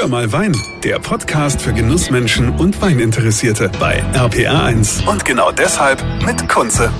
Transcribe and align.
Hör 0.00 0.08
mal 0.08 0.32
Wein, 0.32 0.56
der 0.82 0.98
Podcast 0.98 1.60
für 1.60 1.74
Genussmenschen 1.74 2.48
und 2.58 2.80
Weininteressierte 2.80 3.70
bei 3.78 4.02
RPR1. 4.14 5.06
Und 5.06 5.26
genau 5.26 5.52
deshalb 5.52 6.02
mit 6.24 6.48
Kunze. 6.48 6.90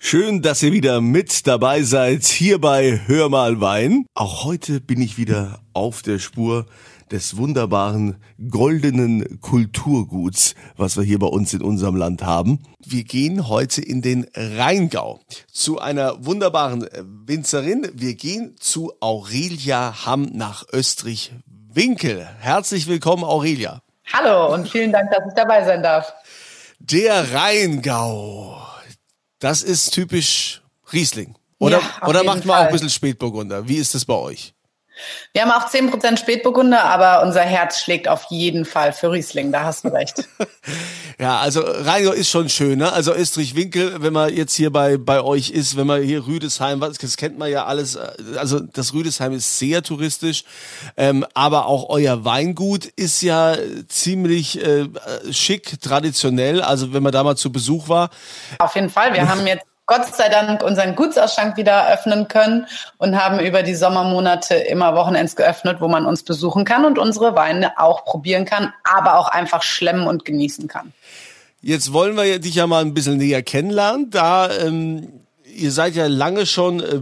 Schön, 0.00 0.42
dass 0.42 0.60
ihr 0.64 0.72
wieder 0.72 1.00
mit 1.00 1.46
dabei 1.46 1.84
seid 1.84 2.24
hier 2.24 2.60
bei 2.60 3.00
Hör 3.06 3.28
mal 3.28 3.60
Wein. 3.60 4.06
Auch 4.12 4.42
heute 4.42 4.80
bin 4.80 5.00
ich 5.00 5.18
wieder 5.18 5.60
auf 5.72 6.02
der 6.02 6.18
Spur 6.18 6.66
des 7.12 7.36
wunderbaren 7.36 8.16
goldenen 8.50 9.40
Kulturguts, 9.40 10.56
was 10.76 10.96
wir 10.96 11.04
hier 11.04 11.20
bei 11.20 11.28
uns 11.28 11.54
in 11.54 11.62
unserem 11.62 11.94
Land 11.94 12.24
haben. 12.24 12.58
Wir 12.84 13.04
gehen 13.04 13.46
heute 13.46 13.82
in 13.82 14.02
den 14.02 14.26
Rheingau 14.34 15.20
zu 15.52 15.78
einer 15.78 16.26
wunderbaren 16.26 16.88
Winzerin. 17.24 17.86
Wir 17.94 18.14
gehen 18.14 18.56
zu 18.58 18.94
Aurelia 18.98 20.04
Hamm 20.04 20.28
nach 20.32 20.64
Österreich-Winkel. 21.72 22.28
Herzlich 22.40 22.86
willkommen, 22.86 23.24
Aurelia. 23.24 23.82
Hallo 24.12 24.52
und 24.52 24.68
vielen 24.68 24.92
Dank, 24.92 25.10
dass 25.10 25.26
ich 25.26 25.34
dabei 25.34 25.64
sein 25.64 25.82
darf. 25.82 26.12
Der 26.78 27.32
Rheingau. 27.32 28.58
Das 29.38 29.62
ist 29.62 29.90
typisch 29.90 30.62
Riesling. 30.92 31.34
Oder, 31.58 31.78
ja, 31.78 32.08
oder 32.08 32.24
macht 32.24 32.44
man 32.44 32.56
auch 32.58 32.66
ein 32.66 32.72
bisschen 32.72 32.90
Spätburgunder? 32.90 33.66
Wie 33.68 33.76
ist 33.76 33.94
das 33.94 34.04
bei 34.04 34.14
euch? 34.14 34.54
Wir 35.32 35.42
haben 35.42 35.50
auch 35.50 35.68
10% 35.68 36.18
Spätburgunder, 36.18 36.84
aber 36.84 37.22
unser 37.22 37.40
Herz 37.40 37.80
schlägt 37.80 38.08
auf 38.08 38.26
jeden 38.30 38.64
Fall 38.64 38.92
für 38.92 39.10
Riesling, 39.10 39.52
da 39.52 39.64
hast 39.64 39.84
du 39.84 39.88
recht. 39.88 40.28
ja, 41.18 41.38
also 41.38 41.60
Rheingau 41.62 42.12
ist 42.12 42.30
schon 42.30 42.48
schön, 42.48 42.78
ne? 42.78 42.92
Also 42.92 43.14
Österreich-Winkel, 43.14 44.02
wenn 44.02 44.12
man 44.12 44.34
jetzt 44.34 44.54
hier 44.54 44.72
bei, 44.72 44.96
bei 44.98 45.22
euch 45.22 45.50
ist, 45.50 45.76
wenn 45.76 45.86
man 45.86 46.02
hier 46.02 46.26
Rüdesheim, 46.26 46.80
das 46.80 47.16
kennt 47.16 47.38
man 47.38 47.50
ja 47.50 47.64
alles, 47.64 47.98
also 48.36 48.60
das 48.60 48.92
Rüdesheim 48.92 49.32
ist 49.32 49.58
sehr 49.58 49.82
touristisch, 49.82 50.44
ähm, 50.96 51.26
aber 51.34 51.66
auch 51.66 51.88
euer 51.88 52.24
Weingut 52.24 52.84
ist 52.84 53.22
ja 53.22 53.56
ziemlich 53.88 54.62
äh, 54.62 54.88
schick, 55.30 55.80
traditionell, 55.80 56.62
also 56.62 56.92
wenn 56.92 57.02
man 57.02 57.12
da 57.12 57.24
mal 57.24 57.36
zu 57.36 57.50
Besuch 57.50 57.88
war. 57.88 58.10
Auf 58.58 58.74
jeden 58.74 58.90
Fall, 58.90 59.14
wir 59.14 59.28
haben 59.28 59.46
jetzt 59.46 59.71
Gott 59.86 60.14
sei 60.14 60.28
Dank 60.28 60.62
unseren 60.62 60.94
Gutsausschank 60.94 61.56
wieder 61.56 61.88
öffnen 61.92 62.28
können 62.28 62.66
und 62.98 63.16
haben 63.16 63.40
über 63.40 63.62
die 63.62 63.74
Sommermonate 63.74 64.54
immer 64.54 64.94
Wochenends 64.94 65.34
geöffnet, 65.36 65.80
wo 65.80 65.88
man 65.88 66.06
uns 66.06 66.22
besuchen 66.22 66.64
kann 66.64 66.84
und 66.84 66.98
unsere 66.98 67.34
Weine 67.34 67.78
auch 67.78 68.04
probieren 68.04 68.44
kann, 68.44 68.72
aber 68.84 69.18
auch 69.18 69.28
einfach 69.28 69.62
schlemmen 69.62 70.06
und 70.06 70.24
genießen 70.24 70.68
kann. 70.68 70.92
Jetzt 71.60 71.92
wollen 71.92 72.16
wir 72.16 72.38
dich 72.38 72.54
ja 72.54 72.66
mal 72.66 72.82
ein 72.82 72.94
bisschen 72.94 73.18
näher 73.18 73.42
kennenlernen. 73.42 74.10
Da 74.10 74.50
ähm, 74.50 75.22
ihr 75.44 75.72
seid 75.72 75.94
ja 75.94 76.06
lange 76.06 76.46
schon 76.46 76.80
äh, 76.80 77.00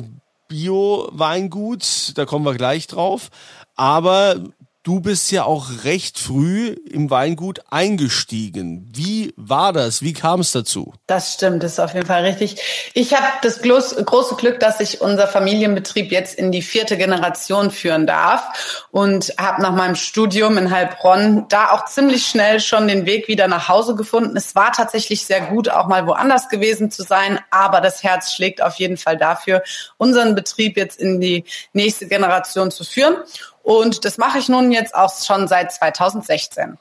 Bio-Weingut, 0.49 2.13
da 2.17 2.25
kommen 2.27 2.45
wir 2.45 2.55
gleich 2.55 2.87
drauf. 2.87 3.31
Aber 3.77 4.37
Du 4.83 5.01
bist 5.01 5.31
ja 5.31 5.45
auch 5.45 5.85
recht 5.85 6.19
früh 6.19 6.69
im 6.91 7.11
Weingut 7.11 7.61
eingestiegen. 7.69 8.91
Wie 8.91 9.35
war 9.37 9.75
das? 9.75 10.01
Wie 10.01 10.15
kam 10.15 10.41
es 10.41 10.53
dazu? 10.53 10.95
Das 11.07 11.35
stimmt, 11.35 11.63
das 11.63 11.73
ist 11.73 11.81
auf 11.81 11.93
jeden 11.93 12.07
Fall 12.07 12.23
richtig. 12.23 12.57
Ich 12.95 13.13
habe 13.13 13.27
das 13.43 13.61
große 13.61 14.37
Glück, 14.37 14.59
dass 14.59 14.81
ich 14.81 15.03
unser 15.03 15.29
Familienbetrieb 15.29 16.11
jetzt 16.11 16.35
in 16.35 16.51
die 16.51 16.63
vierte 16.63 16.97
Generation 16.97 17.71
führen 17.71 18.07
darf 18.07 18.87
und 18.91 19.35
habe 19.39 19.61
nach 19.61 19.75
meinem 19.75 19.97
Studium 19.97 20.57
in 20.57 20.71
Heilbronn 20.71 21.45
da 21.51 21.73
auch 21.73 21.85
ziemlich 21.85 22.25
schnell 22.25 22.59
schon 22.59 22.89
den 22.89 23.05
Weg 23.05 23.29
wieder 23.29 23.49
nach 23.49 23.69
Hause 23.69 23.95
gefunden. 23.95 24.35
Es 24.35 24.55
war 24.55 24.73
tatsächlich 24.73 25.27
sehr 25.27 25.43
gut, 25.43 25.69
auch 25.69 25.89
mal 25.89 26.07
woanders 26.07 26.49
gewesen 26.49 26.91
zu 26.91 27.03
sein, 27.03 27.39
aber 27.51 27.83
das 27.83 28.03
Herz 28.03 28.33
schlägt 28.33 28.63
auf 28.63 28.77
jeden 28.77 28.97
Fall 28.97 29.19
dafür, 29.19 29.63
unseren 29.99 30.35
Betrieb 30.35 30.79
jetzt 30.79 30.99
in 30.99 31.21
die 31.21 31.45
nächste 31.75 32.09
Generation 32.09 32.71
zu 32.71 32.83
führen. 32.83 33.17
Und 33.63 34.05
das 34.05 34.19
mache 34.19 34.39
ich 34.39 34.49
nun 34.49 34.73
jetzt 34.73 34.95
auch 34.95 35.13
schon 35.23 35.49
seit 35.49 35.73
2016. 35.73 36.79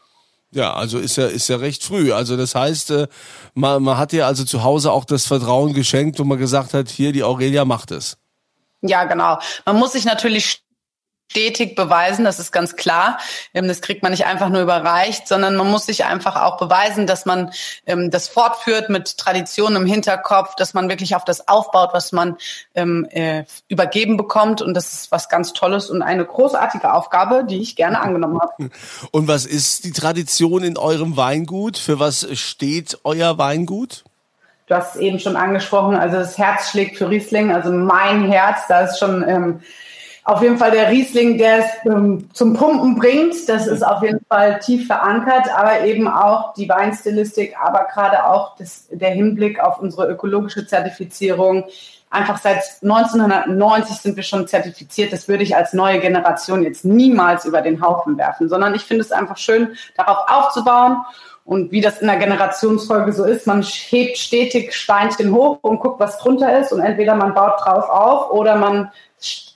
Ja, 0.52 0.74
also 0.74 0.98
ist 0.98 1.16
ja, 1.16 1.28
ist 1.28 1.48
ja 1.48 1.58
recht 1.58 1.84
früh. 1.84 2.12
Also 2.12 2.36
das 2.36 2.56
heißt, 2.56 2.92
äh, 2.92 3.08
man, 3.54 3.84
man 3.84 3.98
hat 3.98 4.14
ja 4.14 4.26
also 4.26 4.44
zu 4.46 4.64
Hause 4.64 4.92
auch 4.92 5.06
das 5.06 5.28
Vertrauen 5.28 5.74
geschenkt, 5.74 6.18
wo 6.20 6.24
man 6.24 6.40
gesagt 6.40 6.74
hat, 6.74 6.90
hier, 6.90 7.12
die 7.12 7.24
Aurelia 7.24 7.66
macht 7.66 7.92
es. 7.92 8.18
Ja, 8.82 9.04
genau. 9.04 9.38
Man 9.66 9.76
muss 9.76 9.92
sich 9.92 10.06
natürlich 10.06 10.64
stetig 11.30 11.76
beweisen, 11.76 12.26
das 12.26 12.40
ist 12.40 12.52
ganz 12.52 12.76
klar. 12.76 13.20
Ähm, 13.54 13.68
das 13.68 13.82
kriegt 13.82 14.02
man 14.02 14.12
nicht 14.12 14.26
einfach 14.26 14.50
nur 14.50 14.62
überreicht, 14.62 15.28
sondern 15.28 15.56
man 15.56 15.70
muss 15.70 15.86
sich 15.86 16.06
einfach 16.06 16.36
auch 16.36 16.58
beweisen, 16.58 17.06
dass 17.06 17.26
man 17.26 17.52
ähm, 17.86 18.10
das 18.10 18.28
fortführt 18.28 18.90
mit 18.90 19.18
Tradition 19.18 19.76
im 19.76 19.86
Hinterkopf, 19.86 20.56
dass 20.56 20.74
man 20.74 20.90
wirklich 20.90 21.16
auf 21.16 21.24
das 21.24 21.48
aufbaut, 21.48 21.92
was 21.94 22.12
man 22.12 22.38
ähm, 22.74 23.08
äh, 23.12 23.44
übergeben 23.68 24.18
bekommt. 24.18 24.62
Und 24.62 24.74
das 24.74 24.92
ist 24.92 25.12
was 25.12 25.30
ganz 25.30 25.54
Tolles 25.54 25.90
und 25.90 26.02
eine 26.02 26.26
großartige 26.26 26.92
Aufgabe, 26.92 27.46
die 27.48 27.62
ich 27.62 27.76
gerne 27.76 28.02
angenommen 28.02 28.40
habe. 28.40 28.72
Und 29.12 29.28
was 29.28 29.46
ist 29.46 29.86
die 29.86 29.92
Tradition 29.92 30.64
in 30.64 30.78
eurem 30.78 31.16
Weingut? 31.16 31.78
Für 31.78 32.00
was 32.00 32.28
steht 32.38 33.00
euer 33.04 33.38
Weingut? 33.38 34.04
Du 34.68 34.76
hast 34.76 34.96
es 34.96 35.02
eben 35.02 35.20
schon 35.20 35.36
angesprochen, 35.36 35.96
also 35.96 36.18
das 36.18 36.38
Herz 36.38 36.70
schlägt 36.70 36.98
für 36.98 37.10
Riesling, 37.10 37.52
also 37.52 37.72
mein 37.72 38.32
Herz, 38.32 38.62
da 38.68 38.82
ist 38.82 39.00
schon 39.00 39.28
ähm, 39.28 39.62
auf 40.30 40.44
jeden 40.44 40.58
Fall 40.58 40.72
der 40.72 40.90
Riesling, 40.90 41.38
der 41.40 41.60
es 41.60 41.66
ähm, 41.86 42.30
zum 42.34 42.54
Pumpen 42.54 42.96
bringt. 42.96 43.50
Das 43.50 43.66
ist 43.66 43.82
auf 43.82 44.04
jeden 44.04 44.24
Fall 44.30 44.60
tief 44.60 44.86
verankert, 44.86 45.48
aber 45.56 45.82
eben 45.86 46.08
auch 46.08 46.54
die 46.54 46.70
Weinstilistik, 46.70 47.56
aber 47.60 47.88
gerade 47.92 48.26
auch 48.26 48.56
das, 48.58 48.88
der 48.92 49.10
Hinblick 49.10 49.60
auf 49.60 49.80
unsere 49.80 50.08
ökologische 50.08 50.68
Zertifizierung. 50.68 51.66
Einfach 52.12 52.38
seit 52.38 52.64
1990 52.84 53.98
sind 53.98 54.16
wir 54.16 54.24
schon 54.24 54.48
zertifiziert. 54.48 55.12
Das 55.14 55.28
würde 55.28 55.44
ich 55.44 55.56
als 55.56 55.74
neue 55.74 56.00
Generation 56.00 56.62
jetzt 56.62 56.86
niemals 56.86 57.46
über 57.46 57.62
den 57.62 57.82
Haufen 57.82 58.18
werfen, 58.18 58.50
sondern 58.50 58.76
ich 58.76 58.84
finde 58.84 59.04
es 59.04 59.12
einfach 59.12 59.38
schön, 59.38 59.70
darauf 59.98 60.18
aufzubauen. 60.28 60.98
Und 61.44 61.72
wie 61.72 61.82
das 61.82 62.02
in 62.02 62.08
der 62.08 62.18
Generationsfolge 62.18 63.12
so 63.12 63.24
ist, 63.24 63.48
man 63.48 63.64
hebt 63.64 64.20
stetig 64.20 64.76
Steinchen 64.76 65.34
hoch 65.34 65.58
und 65.64 65.80
guckt, 65.80 66.00
was 66.00 66.20
drunter 66.20 66.60
ist. 66.60 66.72
Und 66.72 66.82
entweder 66.82 67.16
man 67.16 67.34
baut 67.34 67.60
drauf 67.64 67.90
auf 67.90 68.32
oder 68.32 68.56
man 68.56 68.92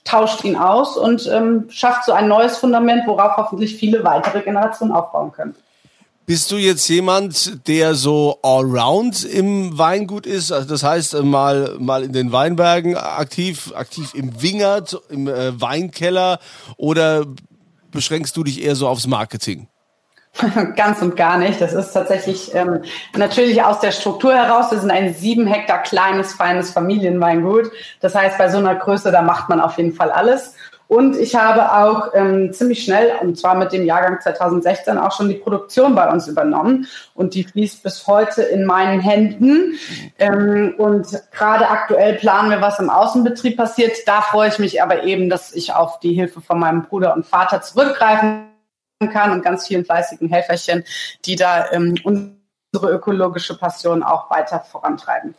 tauscht 0.04 0.44
ihn 0.44 0.56
aus 0.56 0.96
und 0.96 1.26
ähm, 1.26 1.66
schafft 1.70 2.04
so 2.04 2.12
ein 2.12 2.28
neues 2.28 2.58
Fundament, 2.58 3.06
worauf 3.06 3.36
hoffentlich 3.36 3.76
viele 3.76 4.04
weitere 4.04 4.42
Generationen 4.42 4.92
aufbauen 4.92 5.32
können. 5.32 5.54
Bist 6.26 6.50
du 6.50 6.56
jetzt 6.56 6.88
jemand, 6.88 7.68
der 7.68 7.94
so 7.94 8.38
allround 8.42 9.24
im 9.24 9.76
Weingut 9.76 10.26
ist? 10.26 10.52
Also 10.52 10.66
das 10.66 10.82
heißt, 10.82 11.14
äh, 11.14 11.22
mal, 11.22 11.76
mal 11.78 12.02
in 12.02 12.14
den 12.14 12.32
Weinbergen 12.32 12.96
aktiv, 12.96 13.72
aktiv 13.74 14.14
im 14.14 14.40
Wingert, 14.40 14.98
im 15.10 15.28
äh, 15.28 15.60
Weinkeller 15.60 16.38
oder 16.78 17.26
beschränkst 17.90 18.34
du 18.36 18.42
dich 18.42 18.62
eher 18.62 18.74
so 18.74 18.88
aufs 18.88 19.06
Marketing? 19.06 19.68
Ganz 20.76 21.00
und 21.00 21.16
gar 21.16 21.38
nicht. 21.38 21.60
Das 21.60 21.72
ist 21.72 21.92
tatsächlich 21.92 22.54
ähm, 22.54 22.82
natürlich 23.16 23.62
aus 23.62 23.80
der 23.80 23.92
Struktur 23.92 24.34
heraus. 24.34 24.70
Wir 24.70 24.78
sind 24.78 24.90
ein 24.90 25.14
sieben 25.14 25.46
Hektar 25.46 25.82
kleines, 25.82 26.32
feines 26.32 26.70
Familienweingut. 26.70 27.70
Das 28.00 28.14
heißt, 28.14 28.38
bei 28.38 28.48
so 28.48 28.58
einer 28.58 28.74
Größe, 28.74 29.12
da 29.12 29.22
macht 29.22 29.48
man 29.48 29.60
auf 29.60 29.76
jeden 29.76 29.92
Fall 29.92 30.10
alles. 30.10 30.56
Und 30.86 31.16
ich 31.16 31.34
habe 31.34 31.72
auch 31.72 32.12
ähm, 32.14 32.52
ziemlich 32.52 32.84
schnell, 32.84 33.12
und 33.22 33.38
zwar 33.38 33.54
mit 33.54 33.72
dem 33.72 33.86
Jahrgang 33.86 34.20
2016, 34.20 34.98
auch 34.98 35.16
schon 35.16 35.28
die 35.28 35.36
Produktion 35.36 35.94
bei 35.94 36.10
uns 36.10 36.28
übernommen. 36.28 36.88
Und 37.14 37.34
die 37.34 37.44
fließt 37.44 37.82
bis 37.82 38.06
heute 38.06 38.42
in 38.42 38.64
meinen 38.66 39.00
Händen. 39.00 39.78
Ähm, 40.18 40.74
und 40.76 41.06
gerade 41.32 41.68
aktuell 41.68 42.14
planen 42.14 42.50
wir, 42.50 42.60
was 42.60 42.80
im 42.80 42.90
Außenbetrieb 42.90 43.56
passiert. 43.56 43.96
Da 44.06 44.20
freue 44.20 44.48
ich 44.48 44.58
mich 44.58 44.82
aber 44.82 45.04
eben, 45.04 45.30
dass 45.30 45.54
ich 45.54 45.72
auf 45.72 46.00
die 46.00 46.12
Hilfe 46.12 46.40
von 46.40 46.58
meinem 46.58 46.82
Bruder 46.82 47.14
und 47.14 47.24
Vater 47.24 47.62
zurückgreifen 47.62 48.53
kann 49.10 49.32
und 49.32 49.42
ganz 49.42 49.66
vielen 49.66 49.84
fleißigen 49.84 50.28
Helferchen, 50.28 50.84
die 51.24 51.36
da 51.36 51.70
ähm, 51.72 51.94
unsere 52.04 52.92
ökologische 52.92 53.56
Passion 53.56 54.02
auch 54.02 54.30
weiter 54.30 54.60
vorantreiben. 54.60 55.34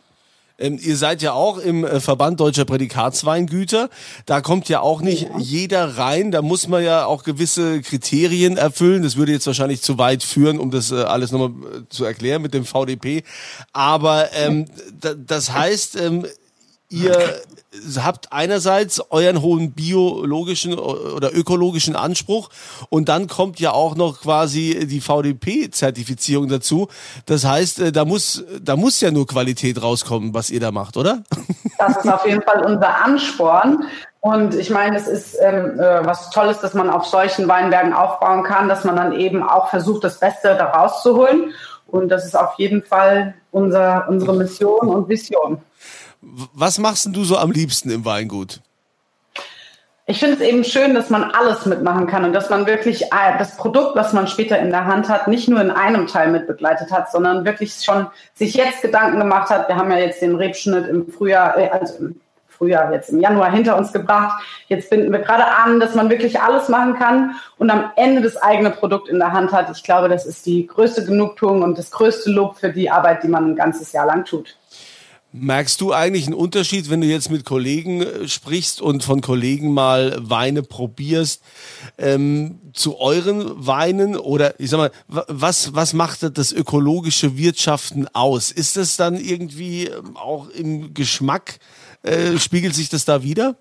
Ähm, 0.58 0.78
ihr 0.80 0.96
seid 0.96 1.20
ja 1.20 1.32
auch 1.32 1.58
im 1.58 1.84
äh, 1.84 2.00
Verband 2.00 2.40
Deutscher 2.40 2.64
Prädikatsweingüter. 2.64 3.90
Da 4.24 4.40
kommt 4.40 4.68
ja 4.68 4.80
auch 4.80 5.02
nicht 5.02 5.22
ja. 5.22 5.38
jeder 5.38 5.98
rein. 5.98 6.30
Da 6.30 6.40
muss 6.40 6.66
man 6.66 6.82
ja 6.82 7.04
auch 7.04 7.24
gewisse 7.24 7.82
Kriterien 7.82 8.56
erfüllen. 8.56 9.02
Das 9.02 9.16
würde 9.16 9.32
jetzt 9.32 9.46
wahrscheinlich 9.46 9.82
zu 9.82 9.98
weit 9.98 10.22
führen, 10.22 10.58
um 10.58 10.70
das 10.70 10.92
äh, 10.92 10.96
alles 11.02 11.30
nochmal 11.30 11.50
äh, 11.50 11.88
zu 11.90 12.04
erklären 12.04 12.40
mit 12.40 12.54
dem 12.54 12.64
VDP. 12.64 13.22
Aber 13.72 14.32
ähm, 14.32 14.66
das 15.26 15.52
heißt, 15.52 16.00
ähm, 16.00 16.26
ihr 16.88 17.40
habt 18.02 18.32
einerseits 18.32 19.00
euren 19.10 19.42
hohen 19.42 19.72
biologischen 19.72 20.78
oder 20.78 21.34
ökologischen 21.34 21.96
Anspruch 21.96 22.48
und 22.88 23.08
dann 23.08 23.26
kommt 23.26 23.60
ja 23.60 23.72
auch 23.72 23.96
noch 23.96 24.20
quasi 24.22 24.86
die 24.88 25.00
VDP-Zertifizierung 25.00 26.48
dazu. 26.48 26.88
Das 27.26 27.44
heißt, 27.44 27.80
äh, 27.80 27.92
da 27.92 28.04
muss, 28.04 28.44
da 28.62 28.76
muss 28.76 29.00
ja 29.00 29.10
nur 29.10 29.26
Qualität 29.26 29.82
rauskommen, 29.82 30.32
was 30.34 30.50
ihr 30.50 30.60
da 30.60 30.70
macht, 30.70 30.96
oder? 30.96 31.22
Das 31.78 31.96
ist 31.96 32.08
auf 32.08 32.26
jeden 32.26 32.42
Fall 32.42 32.64
unser 32.64 33.04
Ansporn. 33.04 33.84
Und 34.20 34.54
ich 34.54 34.70
meine, 34.70 34.96
es 34.96 35.06
ist 35.06 35.36
ähm, 35.40 35.78
äh, 35.78 36.04
was 36.04 36.30
Tolles, 36.30 36.60
dass 36.60 36.74
man 36.74 36.90
auf 36.90 37.06
solchen 37.06 37.46
Weinbergen 37.48 37.92
aufbauen 37.92 38.42
kann, 38.42 38.68
dass 38.68 38.82
man 38.84 38.96
dann 38.96 39.12
eben 39.12 39.42
auch 39.42 39.68
versucht, 39.68 40.04
das 40.04 40.18
Beste 40.18 40.56
da 40.56 40.70
rauszuholen. 40.70 41.52
Und 41.86 42.08
das 42.08 42.24
ist 42.24 42.36
auf 42.36 42.54
jeden 42.58 42.82
Fall 42.82 43.34
unser, 43.52 44.08
unsere 44.08 44.34
Mission 44.34 44.88
und 44.88 45.08
Vision. 45.08 45.62
Was 46.20 46.78
machst 46.78 47.06
denn 47.06 47.12
du 47.12 47.24
so 47.24 47.36
am 47.36 47.50
liebsten 47.50 47.90
im 47.90 48.04
Weingut? 48.04 48.60
Ich 50.08 50.20
finde 50.20 50.36
es 50.36 50.40
eben 50.40 50.62
schön, 50.62 50.94
dass 50.94 51.10
man 51.10 51.24
alles 51.24 51.66
mitmachen 51.66 52.06
kann 52.06 52.24
und 52.24 52.32
dass 52.32 52.48
man 52.48 52.66
wirklich 52.66 53.06
äh, 53.06 53.38
das 53.38 53.56
Produkt, 53.56 53.96
was 53.96 54.12
man 54.12 54.28
später 54.28 54.56
in 54.56 54.70
der 54.70 54.84
Hand 54.84 55.08
hat, 55.08 55.26
nicht 55.26 55.48
nur 55.48 55.60
in 55.60 55.72
einem 55.72 56.06
Teil 56.06 56.30
mit 56.30 56.46
begleitet 56.46 56.92
hat, 56.92 57.10
sondern 57.10 57.44
wirklich 57.44 57.74
schon 57.82 58.06
sich 58.34 58.54
jetzt 58.54 58.82
Gedanken 58.82 59.18
gemacht 59.18 59.50
hat. 59.50 59.68
Wir 59.68 59.74
haben 59.74 59.90
ja 59.90 59.98
jetzt 59.98 60.22
den 60.22 60.36
Rebschnitt 60.36 60.86
im 60.86 61.10
Frühjahr, 61.10 61.58
äh, 61.58 61.70
also 61.70 61.94
im 61.98 62.20
Frühjahr, 62.46 62.92
jetzt 62.92 63.10
im 63.10 63.18
Januar 63.18 63.50
hinter 63.50 63.76
uns 63.76 63.92
gebracht. 63.92 64.40
Jetzt 64.68 64.90
binden 64.90 65.10
wir 65.10 65.18
gerade 65.18 65.44
an, 65.44 65.80
dass 65.80 65.96
man 65.96 66.08
wirklich 66.08 66.40
alles 66.40 66.68
machen 66.68 66.94
kann 66.94 67.34
und 67.58 67.68
am 67.70 67.90
Ende 67.96 68.22
das 68.22 68.36
eigene 68.36 68.70
Produkt 68.70 69.08
in 69.08 69.18
der 69.18 69.32
Hand 69.32 69.50
hat. 69.50 69.76
Ich 69.76 69.82
glaube, 69.82 70.08
das 70.08 70.24
ist 70.24 70.46
die 70.46 70.68
größte 70.68 71.04
Genugtuung 71.04 71.62
und 71.62 71.78
das 71.78 71.90
größte 71.90 72.30
Lob 72.30 72.58
für 72.58 72.70
die 72.70 72.90
Arbeit, 72.90 73.24
die 73.24 73.28
man 73.28 73.50
ein 73.50 73.56
ganzes 73.56 73.90
Jahr 73.90 74.06
lang 74.06 74.24
tut. 74.24 74.56
Merkst 75.38 75.80
du 75.80 75.92
eigentlich 75.92 76.26
einen 76.26 76.34
Unterschied, 76.34 76.88
wenn 76.88 77.02
du 77.02 77.06
jetzt 77.06 77.30
mit 77.30 77.44
Kollegen 77.44 78.02
äh, 78.02 78.28
sprichst 78.28 78.80
und 78.80 79.04
von 79.04 79.20
Kollegen 79.20 79.74
mal 79.74 80.16
Weine 80.18 80.62
probierst, 80.62 81.42
ähm, 81.98 82.60
zu 82.72 82.98
euren 82.98 83.66
Weinen? 83.66 84.16
Oder 84.16 84.58
ich 84.58 84.70
sag 84.70 84.78
mal, 84.78 84.92
was, 85.08 85.74
was 85.74 85.92
macht 85.92 86.38
das 86.38 86.52
ökologische 86.52 87.36
Wirtschaften 87.36 88.08
aus? 88.14 88.50
Ist 88.50 88.76
das 88.76 88.96
dann 88.96 89.16
irgendwie 89.16 89.86
ähm, 89.86 90.16
auch 90.16 90.48
im 90.48 90.94
Geschmack, 90.94 91.58
äh, 92.02 92.38
spiegelt 92.38 92.74
sich 92.74 92.88
das 92.88 93.04
da 93.04 93.22
wieder? 93.22 93.56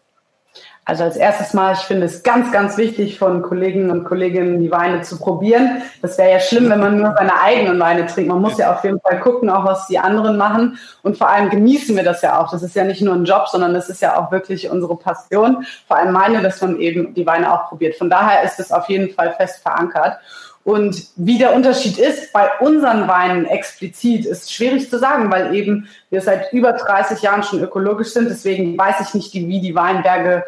Also 0.87 1.03
als 1.03 1.17
erstes 1.17 1.55
Mal, 1.55 1.73
ich 1.73 1.79
finde 1.79 2.05
es 2.05 2.21
ganz, 2.21 2.51
ganz 2.51 2.77
wichtig, 2.77 3.17
von 3.17 3.41
Kollegen 3.41 3.89
und 3.89 4.03
Kolleginnen 4.03 4.59
die 4.59 4.69
Weine 4.69 5.01
zu 5.01 5.17
probieren. 5.17 5.81
Das 6.03 6.19
wäre 6.19 6.31
ja 6.31 6.39
schlimm, 6.39 6.69
wenn 6.69 6.79
man 6.79 6.99
nur 6.99 7.15
seine 7.17 7.41
eigenen 7.41 7.79
Weine 7.79 8.05
trinkt. 8.05 8.29
Man 8.29 8.39
muss 8.39 8.59
ja 8.59 8.71
auf 8.71 8.83
jeden 8.83 9.01
Fall 9.01 9.19
gucken, 9.19 9.49
auch 9.49 9.65
was 9.65 9.87
die 9.87 9.97
anderen 9.97 10.37
machen. 10.37 10.77
Und 11.01 11.17
vor 11.17 11.27
allem 11.27 11.49
genießen 11.49 11.95
wir 11.95 12.03
das 12.03 12.21
ja 12.21 12.39
auch. 12.39 12.51
Das 12.51 12.61
ist 12.61 12.75
ja 12.75 12.83
nicht 12.83 13.01
nur 13.01 13.15
ein 13.15 13.25
Job, 13.25 13.47
sondern 13.47 13.73
das 13.73 13.89
ist 13.89 14.03
ja 14.03 14.15
auch 14.15 14.31
wirklich 14.31 14.69
unsere 14.69 14.95
Passion. 14.95 15.65
Vor 15.87 15.97
allem 15.97 16.13
meine, 16.13 16.43
dass 16.43 16.61
man 16.61 16.79
eben 16.79 17.15
die 17.15 17.25
Weine 17.25 17.51
auch 17.51 17.67
probiert. 17.67 17.95
Von 17.95 18.11
daher 18.11 18.43
ist 18.43 18.59
es 18.59 18.71
auf 18.71 18.87
jeden 18.87 19.09
Fall 19.09 19.33
fest 19.33 19.63
verankert. 19.63 20.19
Und 20.63 21.07
wie 21.15 21.39
der 21.39 21.55
Unterschied 21.55 21.97
ist 21.97 22.31
bei 22.31 22.47
unseren 22.59 23.07
Weinen 23.07 23.45
explizit, 23.45 24.25
ist 24.25 24.53
schwierig 24.53 24.89
zu 24.89 24.99
sagen, 24.99 25.31
weil 25.31 25.55
eben 25.55 25.87
wir 26.11 26.21
seit 26.21 26.53
über 26.53 26.73
30 26.73 27.23
Jahren 27.23 27.43
schon 27.43 27.63
ökologisch 27.63 28.13
sind. 28.13 28.29
Deswegen 28.29 28.77
weiß 28.77 28.95
ich 29.01 29.13
nicht, 29.15 29.33
wie 29.33 29.61
die 29.61 29.75
Weinberge 29.75 30.43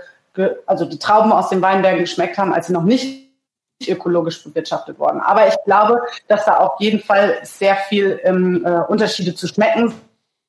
also 0.65 0.85
die 0.85 0.99
Trauben 0.99 1.31
aus 1.31 1.49
den 1.49 1.61
Weinbergen 1.61 2.01
geschmeckt 2.01 2.37
haben, 2.37 2.53
als 2.53 2.67
sie 2.67 2.73
noch 2.73 2.83
nicht 2.83 3.27
ökologisch 3.87 4.43
bewirtschaftet 4.43 4.97
wurden. 4.99 5.21
Aber 5.21 5.47
ich 5.47 5.55
glaube, 5.65 6.01
dass 6.27 6.45
da 6.45 6.57
auf 6.57 6.79
jeden 6.79 6.99
Fall 6.99 7.37
sehr 7.43 7.75
viel 7.75 8.19
ähm, 8.23 8.65
äh, 8.65 8.81
Unterschiede 8.87 9.35
zu 9.35 9.47
schmecken 9.47 9.93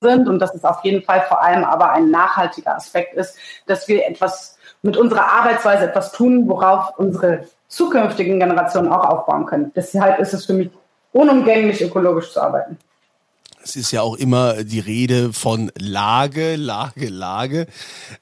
sind 0.00 0.28
und 0.28 0.38
dass 0.38 0.54
es 0.54 0.64
auf 0.64 0.84
jeden 0.84 1.02
Fall 1.02 1.22
vor 1.22 1.42
allem 1.42 1.64
aber 1.64 1.92
ein 1.92 2.10
nachhaltiger 2.10 2.76
Aspekt 2.76 3.14
ist, 3.14 3.36
dass 3.66 3.88
wir 3.88 4.06
etwas 4.06 4.58
mit 4.82 4.96
unserer 4.96 5.26
Arbeitsweise 5.26 5.86
etwas 5.86 6.12
tun, 6.12 6.48
worauf 6.48 6.98
unsere 6.98 7.46
zukünftigen 7.66 8.38
Generationen 8.38 8.90
auch 8.92 9.04
aufbauen 9.04 9.44
können. 9.46 9.72
Deshalb 9.74 10.20
ist 10.20 10.32
es 10.32 10.46
für 10.46 10.54
mich 10.54 10.70
unumgänglich, 11.12 11.82
ökologisch 11.82 12.32
zu 12.32 12.40
arbeiten. 12.40 12.78
Es 13.68 13.76
ist 13.76 13.90
ja 13.90 14.00
auch 14.00 14.14
immer 14.14 14.64
die 14.64 14.80
Rede 14.80 15.34
von 15.34 15.70
Lage, 15.78 16.56
Lage, 16.56 17.10
Lage. 17.10 17.66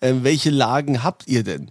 Äh, 0.00 0.14
welche 0.22 0.50
Lagen 0.50 1.04
habt 1.04 1.28
ihr 1.28 1.44
denn? 1.44 1.70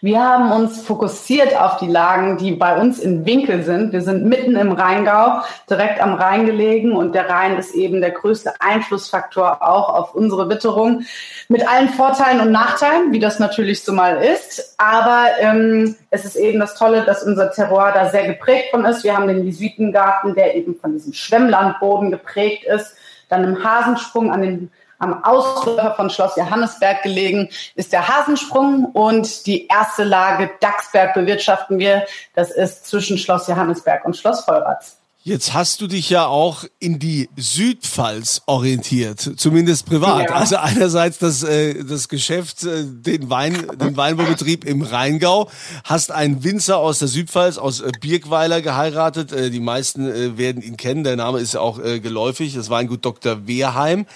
Wir 0.00 0.20
haben 0.20 0.52
uns 0.52 0.82
fokussiert 0.82 1.56
auf 1.56 1.78
die 1.78 1.88
Lagen, 1.88 2.38
die 2.38 2.52
bei 2.52 2.80
uns 2.80 3.00
in 3.00 3.26
Winkel 3.26 3.64
sind. 3.64 3.92
Wir 3.92 4.00
sind 4.00 4.24
mitten 4.24 4.54
im 4.54 4.70
Rheingau, 4.70 5.40
direkt 5.68 6.00
am 6.00 6.14
Rhein 6.14 6.46
gelegen 6.46 6.92
und 6.92 7.16
der 7.16 7.28
Rhein 7.28 7.58
ist 7.58 7.74
eben 7.74 8.00
der 8.00 8.12
größte 8.12 8.60
Einflussfaktor 8.60 9.60
auch 9.60 9.88
auf 9.88 10.14
unsere 10.14 10.48
Witterung. 10.48 11.02
Mit 11.48 11.68
allen 11.68 11.88
Vorteilen 11.88 12.40
und 12.40 12.52
Nachteilen, 12.52 13.10
wie 13.10 13.18
das 13.18 13.40
natürlich 13.40 13.82
so 13.82 13.92
mal 13.92 14.22
ist. 14.22 14.76
Aber 14.78 15.26
ähm, 15.40 15.96
es 16.10 16.24
ist 16.24 16.36
eben 16.36 16.60
das 16.60 16.76
Tolle, 16.76 17.02
dass 17.02 17.24
unser 17.24 17.50
Terroir 17.50 17.90
da 17.92 18.08
sehr 18.08 18.28
geprägt 18.28 18.70
von 18.70 18.84
ist. 18.84 19.02
Wir 19.02 19.16
haben 19.16 19.26
den 19.26 19.44
Jesuitengarten, 19.44 20.36
der 20.36 20.54
eben 20.54 20.76
von 20.76 20.92
diesem 20.92 21.12
Schwemmlandboden 21.12 22.12
geprägt 22.12 22.62
ist. 22.62 22.94
Dann 23.28 23.42
im 23.42 23.64
Hasensprung 23.64 24.30
an 24.30 24.42
den 24.42 24.70
am 24.98 25.24
Ausläufer 25.24 25.94
von 25.94 26.10
Schloss 26.10 26.36
Johannesberg 26.36 27.02
gelegen 27.02 27.48
ist 27.74 27.92
der 27.92 28.08
Hasensprung 28.08 28.86
und 28.86 29.46
die 29.46 29.66
erste 29.68 30.04
Lage 30.04 30.50
Dachsberg 30.60 31.14
bewirtschaften 31.14 31.78
wir. 31.78 32.06
Das 32.34 32.50
ist 32.50 32.86
zwischen 32.86 33.18
Schloss 33.18 33.46
Johannesberg 33.48 34.04
und 34.04 34.16
Schloss 34.16 34.44
Vollratz. 34.44 34.97
Jetzt 35.24 35.52
hast 35.52 35.80
du 35.80 35.88
dich 35.88 36.10
ja 36.10 36.26
auch 36.26 36.64
in 36.78 37.00
die 37.00 37.28
Südpfalz 37.36 38.42
orientiert, 38.46 39.20
zumindest 39.36 39.86
privat. 39.86 40.30
Ja. 40.30 40.36
Also 40.36 40.56
einerseits 40.56 41.18
das, 41.18 41.42
äh, 41.42 41.84
das 41.84 42.08
Geschäft, 42.08 42.62
äh, 42.62 42.84
den, 42.84 43.28
Wein, 43.28 43.66
den 43.80 43.96
Weinbaubetrieb 43.96 44.64
im 44.64 44.80
Rheingau, 44.80 45.50
hast 45.82 46.12
einen 46.12 46.44
Winzer 46.44 46.78
aus 46.78 47.00
der 47.00 47.08
Südpfalz, 47.08 47.58
aus 47.58 47.80
äh, 47.80 47.90
Birkweiler 48.00 48.62
geheiratet. 48.62 49.32
Äh, 49.32 49.50
die 49.50 49.60
meisten 49.60 50.08
äh, 50.08 50.38
werden 50.38 50.62
ihn 50.62 50.76
kennen, 50.76 51.02
der 51.02 51.16
Name 51.16 51.40
ist 51.40 51.54
ja 51.54 51.60
auch 51.60 51.80
äh, 51.80 51.98
geläufig, 51.98 52.54
das 52.54 52.70
Weingut 52.70 53.04
Dr. 53.04 53.46
Wehrheim. 53.46 54.06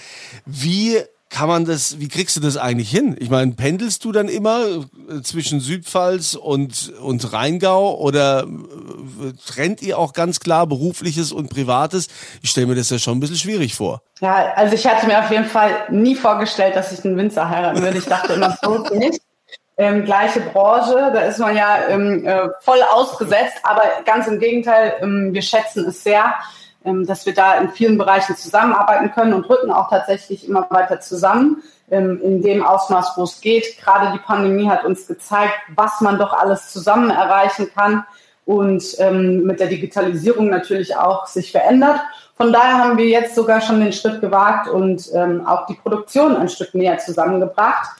Wie 0.45 0.99
kann 1.33 1.49
man 1.49 1.65
das, 1.65 1.99
wie 1.99 2.09
kriegst 2.09 2.37
du 2.37 2.41
das 2.41 2.57
eigentlich 2.57 2.91
hin? 2.91 3.17
Ich 3.19 3.31
meine, 3.31 3.53
pendelst 3.53 4.05
du 4.05 4.11
dann 4.11 4.29
immer 4.29 4.65
äh, 5.09 5.21
zwischen 5.23 5.59
Südpfalz 5.59 6.35
und, 6.35 6.93
und 7.01 7.33
Rheingau 7.33 7.97
oder 7.97 8.43
äh, 8.43 9.33
trennt 9.43 9.81
ihr 9.81 9.97
auch 9.97 10.13
ganz 10.13 10.39
klar 10.39 10.67
berufliches 10.67 11.31
und 11.31 11.49
privates? 11.49 12.07
Ich 12.43 12.51
stelle 12.51 12.67
mir 12.67 12.75
das 12.75 12.91
ja 12.91 12.99
schon 12.99 13.17
ein 13.17 13.19
bisschen 13.19 13.37
schwierig 13.37 13.73
vor. 13.73 14.03
Ja, 14.21 14.53
also 14.55 14.75
ich 14.75 14.85
hatte 14.85 15.07
mir 15.07 15.19
auf 15.19 15.31
jeden 15.31 15.45
Fall 15.45 15.71
nie 15.89 16.13
vorgestellt, 16.13 16.75
dass 16.75 16.91
ich 16.91 17.03
einen 17.03 17.17
Winzer 17.17 17.49
heiraten 17.49 17.81
würde. 17.81 17.97
Ich 17.97 18.05
dachte 18.05 18.33
immer, 18.33 18.55
so 18.61 18.77
nicht. 18.93 19.19
Ähm, 19.75 20.05
gleiche 20.05 20.39
Branche, 20.39 21.11
da 21.11 21.21
ist 21.21 21.39
man 21.39 21.57
ja 21.57 21.87
ähm, 21.89 22.27
äh, 22.27 22.49
voll 22.61 22.77
ausgesetzt, 22.93 23.57
aber 23.63 23.81
ganz 24.05 24.27
im 24.27 24.37
Gegenteil, 24.37 24.93
ähm, 25.01 25.33
wir 25.33 25.41
schätzen 25.41 25.87
es 25.87 26.03
sehr, 26.03 26.35
dass 26.83 27.25
wir 27.25 27.33
da 27.33 27.55
in 27.55 27.69
vielen 27.69 27.97
Bereichen 27.97 28.35
zusammenarbeiten 28.35 29.11
können 29.11 29.33
und 29.33 29.49
rücken 29.49 29.71
auch 29.71 29.89
tatsächlich 29.89 30.47
immer 30.47 30.67
weiter 30.69 30.99
zusammen 30.99 31.63
ähm, 31.89 32.19
in 32.21 32.41
dem 32.41 32.63
Ausmaß, 32.63 33.13
wo 33.15 33.23
es 33.23 33.41
geht. 33.41 33.77
Gerade 33.81 34.11
die 34.13 34.19
Pandemie 34.19 34.69
hat 34.69 34.83
uns 34.83 35.07
gezeigt, 35.07 35.53
was 35.75 36.01
man 36.01 36.17
doch 36.17 36.33
alles 36.33 36.71
zusammen 36.71 37.09
erreichen 37.09 37.69
kann 37.73 38.05
und 38.45 38.83
ähm, 38.99 39.43
mit 39.43 39.59
der 39.59 39.67
Digitalisierung 39.67 40.49
natürlich 40.49 40.95
auch 40.95 41.27
sich 41.27 41.51
verändert. 41.51 41.99
Von 42.35 42.51
daher 42.51 42.79
haben 42.79 42.97
wir 42.97 43.05
jetzt 43.05 43.35
sogar 43.35 43.61
schon 43.61 43.79
den 43.79 43.93
Schritt 43.93 44.19
gewagt 44.19 44.67
und 44.67 45.07
auch 45.45 45.67
die 45.67 45.75
Produktion 45.75 46.35
ein 46.35 46.49
Stück 46.49 46.73
näher 46.73 46.97
zusammengebracht 46.97 47.91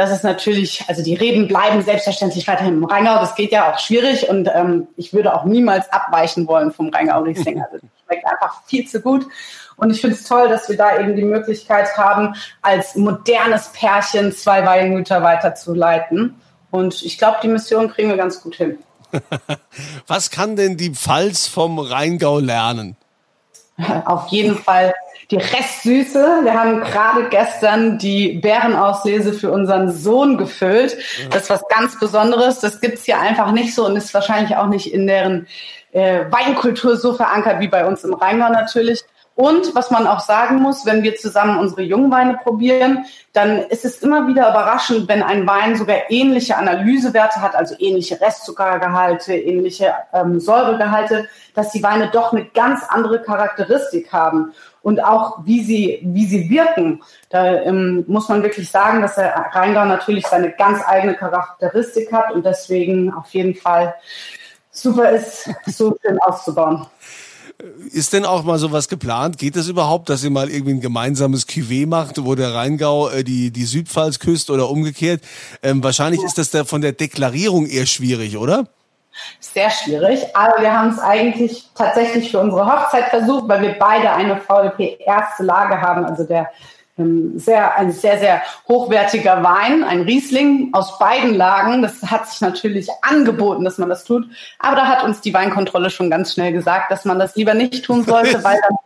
das 0.00 0.10
ist 0.12 0.24
natürlich, 0.24 0.84
also 0.88 1.02
die 1.02 1.14
Reben 1.14 1.46
bleiben 1.48 1.82
selbstverständlich 1.82 2.46
weiterhin 2.48 2.74
im 2.74 2.84
Rheingau. 2.84 3.16
Das 3.16 3.34
geht 3.34 3.52
ja 3.52 3.70
auch 3.70 3.78
schwierig 3.78 4.28
und 4.28 4.48
ähm, 4.54 4.86
ich 4.96 5.12
würde 5.12 5.34
auch 5.34 5.44
niemals 5.44 5.92
abweichen 5.92 6.46
wollen 6.46 6.72
vom 6.72 6.88
Rheingau 6.88 7.22
Riesling. 7.22 7.62
Schmeckt 8.10 8.26
einfach 8.26 8.62
viel 8.66 8.88
zu 8.88 9.00
gut. 9.00 9.26
Und 9.76 9.90
ich 9.90 10.00
finde 10.00 10.16
es 10.16 10.24
toll, 10.24 10.48
dass 10.48 10.68
wir 10.68 10.76
da 10.76 10.98
eben 10.98 11.14
die 11.14 11.24
Möglichkeit 11.24 11.96
haben, 11.96 12.34
als 12.60 12.96
modernes 12.96 13.68
Pärchen 13.72 14.32
zwei 14.32 14.66
Weingüter 14.66 15.22
weiterzuleiten. 15.22 16.34
Und 16.70 17.02
ich 17.02 17.18
glaube, 17.18 17.38
die 17.42 17.48
Mission 17.48 17.90
kriegen 17.90 18.08
wir 18.08 18.16
ganz 18.16 18.42
gut 18.42 18.56
hin. 18.56 18.78
Was 20.06 20.30
kann 20.30 20.56
denn 20.56 20.76
die 20.76 20.90
Pfalz 20.90 21.46
vom 21.46 21.78
Rheingau 21.78 22.40
lernen? 22.40 22.96
Auf 24.04 24.28
jeden 24.28 24.58
Fall 24.58 24.92
die 25.30 25.36
Restsüße. 25.36 26.40
Wir 26.42 26.54
haben 26.54 26.80
gerade 26.80 27.28
gestern 27.28 27.98
die 27.98 28.34
Bärenauslese 28.34 29.32
für 29.32 29.50
unseren 29.50 29.92
Sohn 29.92 30.36
gefüllt. 30.36 30.98
Das 31.30 31.44
ist 31.44 31.50
was 31.50 31.68
ganz 31.68 31.98
Besonderes. 31.98 32.58
Das 32.58 32.80
gibt's 32.80 33.04
hier 33.04 33.18
einfach 33.18 33.52
nicht 33.52 33.74
so 33.74 33.86
und 33.86 33.96
ist 33.96 34.12
wahrscheinlich 34.12 34.56
auch 34.56 34.66
nicht 34.66 34.92
in 34.92 35.06
deren 35.06 35.46
äh, 35.92 36.24
Weinkultur 36.30 36.96
so 36.96 37.14
verankert 37.14 37.60
wie 37.60 37.68
bei 37.68 37.86
uns 37.86 38.02
im 38.04 38.14
Rheingau 38.14 38.50
natürlich. 38.50 39.04
Und 39.36 39.74
was 39.74 39.90
man 39.90 40.06
auch 40.06 40.20
sagen 40.20 40.56
muss, 40.56 40.84
wenn 40.84 41.02
wir 41.02 41.16
zusammen 41.16 41.58
unsere 41.58 41.80
Jungweine 41.80 42.38
probieren, 42.42 43.06
dann 43.32 43.58
ist 43.58 43.86
es 43.86 44.02
immer 44.02 44.28
wieder 44.28 44.50
überraschend, 44.50 45.08
wenn 45.08 45.22
ein 45.22 45.46
Wein 45.46 45.76
sogar 45.76 46.10
ähnliche 46.10 46.58
Analysewerte 46.58 47.40
hat, 47.40 47.54
also 47.54 47.74
ähnliche 47.78 48.20
Restzuckergehalte, 48.20 49.34
ähnliche 49.34 49.94
ähm, 50.12 50.40
Säuregehalte, 50.40 51.26
dass 51.54 51.70
die 51.70 51.82
Weine 51.82 52.10
doch 52.12 52.34
eine 52.34 52.44
ganz 52.44 52.82
andere 52.86 53.22
Charakteristik 53.22 54.12
haben 54.12 54.52
und 54.82 55.02
auch 55.02 55.44
wie 55.44 55.62
sie, 55.62 56.00
wie 56.02 56.26
sie 56.26 56.48
wirken. 56.48 57.02
Da 57.28 57.62
ähm, 57.62 58.04
muss 58.06 58.28
man 58.28 58.42
wirklich 58.42 58.70
sagen, 58.70 59.02
dass 59.02 59.16
der 59.16 59.34
Rheingau 59.52 59.84
natürlich 59.84 60.26
seine 60.26 60.52
ganz 60.52 60.80
eigene 60.86 61.14
Charakteristik 61.14 62.12
hat 62.12 62.32
und 62.32 62.44
deswegen 62.44 63.12
auf 63.12 63.32
jeden 63.32 63.54
Fall 63.54 63.94
super 64.70 65.10
ist, 65.10 65.50
so 65.66 65.96
schön 66.02 66.18
auszubauen. 66.20 66.86
Ist 67.92 68.14
denn 68.14 68.24
auch 68.24 68.42
mal 68.44 68.58
sowas 68.58 68.88
geplant? 68.88 69.36
Geht 69.36 69.56
es 69.56 69.68
überhaupt, 69.68 70.08
dass 70.08 70.24
ihr 70.24 70.30
mal 70.30 70.48
irgendwie 70.48 70.72
ein 70.72 70.80
gemeinsames 70.80 71.46
Cuvée 71.46 71.86
macht, 71.86 72.24
wo 72.24 72.34
der 72.34 72.54
Rheingau 72.54 73.10
äh, 73.10 73.22
die, 73.22 73.50
die 73.50 73.64
Südpfalz 73.64 74.18
küsst 74.18 74.48
oder 74.48 74.70
umgekehrt? 74.70 75.22
Ähm, 75.62 75.82
wahrscheinlich 75.82 76.22
ja. 76.22 76.26
ist 76.26 76.38
das 76.38 76.50
da 76.50 76.64
von 76.64 76.80
der 76.80 76.92
Deklarierung 76.92 77.66
eher 77.66 77.84
schwierig, 77.84 78.38
oder? 78.38 78.66
Sehr 79.40 79.70
schwierig, 79.70 80.24
aber 80.34 80.62
wir 80.62 80.72
haben 80.72 80.90
es 80.90 80.98
eigentlich 80.98 81.68
tatsächlich 81.74 82.30
für 82.30 82.38
unsere 82.38 82.66
Hochzeit 82.66 83.06
versucht, 83.06 83.48
weil 83.48 83.62
wir 83.62 83.78
beide 83.78 84.12
eine 84.12 84.36
VDP 84.36 84.98
erste 85.04 85.42
Lage 85.42 85.80
haben, 85.80 86.04
also 86.04 86.24
der 86.24 86.50
ähm, 87.00 87.38
sehr, 87.38 87.76
ein 87.76 87.92
sehr, 87.92 88.18
sehr 88.18 88.42
hochwertiger 88.68 89.42
Wein, 89.42 89.84
ein 89.84 90.02
Riesling 90.02 90.70
aus 90.72 90.98
beiden 90.98 91.34
Lagen. 91.34 91.82
Das 91.82 92.02
hat 92.02 92.28
sich 92.28 92.40
natürlich 92.40 92.88
angeboten, 93.02 93.64
dass 93.64 93.78
man 93.78 93.88
das 93.88 94.04
tut. 94.04 94.26
Aber 94.58 94.76
da 94.76 94.86
hat 94.86 95.04
uns 95.04 95.20
die 95.20 95.32
Weinkontrolle 95.32 95.90
schon 95.90 96.10
ganz 96.10 96.34
schnell 96.34 96.52
gesagt, 96.52 96.90
dass 96.90 97.04
man 97.04 97.18
das 97.18 97.36
lieber 97.36 97.54
nicht 97.54 97.84
tun 97.84 98.04
sollte, 98.04 98.44
weil 98.44 98.58
dann 98.68 98.76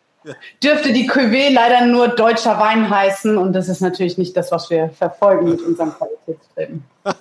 dürfte 0.62 0.93
die 0.93 1.09
Cuvée 1.09 1.52
leider 1.52 1.87
nur 1.87 2.09
deutscher 2.09 2.59
Wein 2.59 2.88
heißen 2.88 3.37
und 3.37 3.52
das 3.52 3.69
ist 3.69 3.81
natürlich 3.81 4.19
nicht 4.19 4.37
das, 4.37 4.50
was 4.50 4.71
wir 4.71 4.90
verfolgen 4.90 5.50
mit 5.50 5.62
unserem 5.62 5.93
Qualitätstreben. 5.95 6.85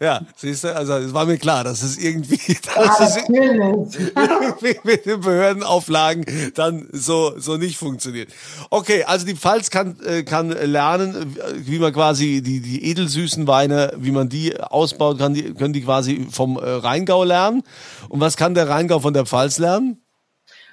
Ja, 0.00 0.20
siehst 0.36 0.64
du, 0.64 0.74
also 0.74 0.94
es 0.94 1.14
war 1.14 1.26
mir 1.26 1.38
klar, 1.38 1.64
dass 1.64 1.82
es 1.82 1.98
irgendwie, 1.98 2.36
dass 2.64 3.16
ja, 3.16 3.22
irgendwie 3.28 4.80
mit 4.84 5.06
den 5.06 5.20
Behördenauflagen 5.20 6.26
dann 6.54 6.88
so, 6.92 7.38
so 7.38 7.56
nicht 7.56 7.76
funktioniert. 7.76 8.30
Okay, 8.70 9.04
also 9.04 9.26
die 9.26 9.36
Pfalz 9.36 9.70
kann, 9.70 9.98
äh, 10.04 10.22
kann 10.24 10.50
lernen, 10.50 11.36
wie 11.54 11.78
man 11.78 11.92
quasi 11.92 12.42
die, 12.42 12.60
die 12.60 12.90
edelsüßen 12.90 13.46
Weine, 13.46 13.92
wie 13.96 14.10
man 14.10 14.28
die 14.28 14.60
ausbaut, 14.60 15.18
kann 15.18 15.34
die, 15.34 15.54
können 15.54 15.72
die 15.72 15.82
quasi 15.82 16.26
vom 16.30 16.56
äh, 16.56 16.68
Rheingau 16.68 17.24
lernen. 17.24 17.62
Und 18.08 18.20
was 18.20 18.36
kann 18.36 18.54
der 18.54 18.68
Rheingau 18.68 19.00
von 19.00 19.14
der 19.14 19.26
Pfalz 19.26 19.58
lernen? 19.58 20.02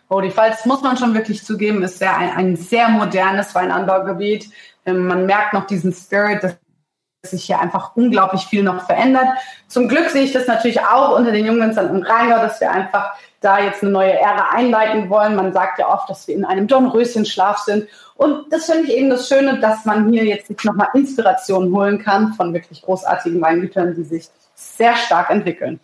Oh, 0.09 0.21
die 0.21 0.31
Pfalz, 0.31 0.65
muss 0.65 0.81
man 0.81 0.97
schon 0.97 1.13
wirklich 1.13 1.43
zugeben, 1.43 1.83
ist 1.83 1.99
sehr, 1.99 2.15
ein, 2.15 2.31
ein 2.31 2.55
sehr 2.55 2.87
modernes 2.89 3.53
Weinanbaugebiet. 3.53 4.49
Ähm, 4.85 5.07
man 5.07 5.25
merkt 5.25 5.53
noch 5.53 5.67
diesen 5.67 5.91
Spirit, 5.91 6.43
dass 6.43 6.57
sich 7.23 7.45
hier 7.45 7.59
einfach 7.59 7.95
unglaublich 7.95 8.45
viel 8.45 8.63
noch 8.63 8.85
verändert. 8.85 9.27
Zum 9.67 9.89
Glück 9.89 10.09
sehe 10.09 10.23
ich 10.23 10.31
das 10.31 10.47
natürlich 10.47 10.79
auch 10.81 11.17
unter 11.17 11.31
den 11.31 11.45
Jungwinzern 11.45 11.89
im 11.89 12.03
Rheingau, 12.03 12.37
dass 12.37 12.61
wir 12.61 12.71
einfach 12.71 13.13
da 13.41 13.59
jetzt 13.59 13.83
eine 13.83 13.91
neue 13.91 14.13
Ära 14.13 14.51
einleiten 14.51 15.09
wollen. 15.09 15.35
Man 15.35 15.53
sagt 15.53 15.79
ja 15.79 15.93
oft, 15.93 16.09
dass 16.09 16.27
wir 16.27 16.35
in 16.35 16.45
einem 16.45 16.67
Dornröschenschlaf 16.67 17.59
sind. 17.59 17.87
Und 18.15 18.51
das 18.51 18.65
finde 18.65 18.83
ich 18.83 18.97
eben 18.97 19.09
das 19.09 19.27
Schöne, 19.27 19.59
dass 19.59 19.85
man 19.85 20.09
hier 20.09 20.23
jetzt 20.23 20.47
sich 20.47 20.63
nochmal 20.63 20.89
Inspiration 20.93 21.71
holen 21.73 21.99
kann 21.99 22.33
von 22.33 22.53
wirklich 22.53 22.81
großartigen 22.81 23.41
Weingütern, 23.41 23.93
die 23.93 24.03
sich 24.03 24.29
sehr 24.55 24.95
stark 24.95 25.29
entwickeln. 25.29 25.79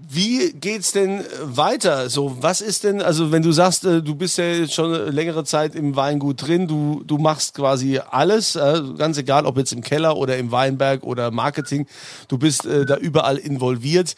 Wie 0.00 0.52
geht's 0.52 0.92
denn 0.92 1.24
weiter? 1.42 2.08
So, 2.08 2.40
was 2.40 2.60
ist 2.60 2.84
denn, 2.84 3.02
also 3.02 3.32
wenn 3.32 3.42
du 3.42 3.50
sagst, 3.50 3.84
äh, 3.84 4.00
du 4.00 4.14
bist 4.14 4.38
ja 4.38 4.44
jetzt 4.44 4.72
schon 4.72 4.92
längere 4.92 5.42
Zeit 5.42 5.74
im 5.74 5.96
Weingut 5.96 6.46
drin, 6.46 6.68
du, 6.68 7.02
du 7.04 7.18
machst 7.18 7.54
quasi 7.54 7.98
alles, 7.98 8.54
äh, 8.54 8.80
ganz 8.96 9.18
egal, 9.18 9.44
ob 9.44 9.58
jetzt 9.58 9.72
im 9.72 9.82
Keller 9.82 10.16
oder 10.16 10.36
im 10.36 10.52
Weinberg 10.52 11.02
oder 11.02 11.32
Marketing, 11.32 11.88
du 12.28 12.38
bist 12.38 12.64
äh, 12.64 12.86
da 12.86 12.96
überall 12.96 13.38
involviert. 13.38 14.14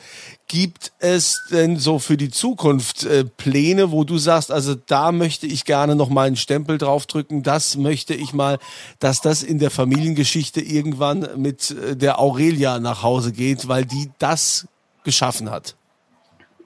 Gibt 0.49 0.93
es 0.99 1.41
denn 1.51 1.79
so 1.79 1.99
für 1.99 2.19
die 2.19 2.31
Zukunft 2.31 3.07
Pläne, 3.37 3.93
wo 3.93 4.03
du 4.03 4.19
sagst, 4.19 4.51
also 4.51 4.75
da 4.75 5.13
möchte 5.13 5.47
ich 5.47 5.65
gerne 5.65 5.95
noch 5.95 6.09
mal 6.09 6.27
einen 6.27 6.35
Stempel 6.35 6.77
draufdrücken, 6.77 7.45
das 7.45 7.77
möchte 7.77 8.15
ich 8.15 8.33
mal, 8.33 8.59
dass 8.99 9.21
das 9.21 9.45
in 9.45 9.61
der 9.61 9.71
Familiengeschichte 9.71 10.61
irgendwann 10.61 11.29
mit 11.37 11.73
der 11.93 12.19
Aurelia 12.19 12.81
nach 12.81 13.05
Hause 13.05 13.31
geht, 13.31 13.69
weil 13.69 13.85
die 13.85 14.11
das 14.19 14.67
geschaffen 15.05 15.51
hat? 15.51 15.75